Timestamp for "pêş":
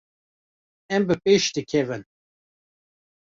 1.23-1.43